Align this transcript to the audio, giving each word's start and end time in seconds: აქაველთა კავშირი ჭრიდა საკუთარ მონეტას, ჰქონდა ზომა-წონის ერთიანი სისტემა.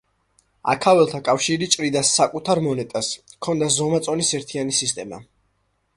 აქაველთა 0.71 1.19
კავშირი 1.27 1.67
ჭრიდა 1.75 2.03
საკუთარ 2.11 2.63
მონეტას, 2.69 3.13
ჰქონდა 3.35 3.69
ზომა-წონის 3.79 4.33
ერთიანი 4.39 4.79
სისტემა. 4.83 5.25